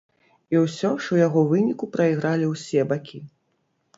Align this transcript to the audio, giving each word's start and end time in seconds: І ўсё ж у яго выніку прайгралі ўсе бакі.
І 0.53 0.59
ўсё 0.61 0.89
ж 1.07 1.13
у 1.15 1.19
яго 1.27 1.43
выніку 1.51 1.89
прайгралі 1.97 2.49
ўсе 2.53 2.87
бакі. 2.93 3.21